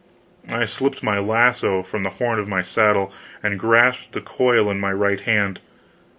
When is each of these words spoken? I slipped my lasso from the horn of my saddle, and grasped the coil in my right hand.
I 0.49 0.65
slipped 0.65 1.03
my 1.03 1.19
lasso 1.19 1.83
from 1.83 2.01
the 2.01 2.09
horn 2.09 2.39
of 2.39 2.47
my 2.47 2.63
saddle, 2.63 3.13
and 3.43 3.59
grasped 3.59 4.13
the 4.13 4.21
coil 4.21 4.67
in 4.71 4.79
my 4.79 4.91
right 4.91 5.21
hand. 5.21 5.59